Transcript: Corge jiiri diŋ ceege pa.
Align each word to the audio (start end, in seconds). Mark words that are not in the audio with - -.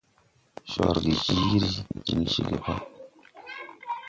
Corge 0.71 1.11
jiiri 1.23 1.69
diŋ 2.05 2.19
ceege 2.31 2.57
pa. 2.63 2.73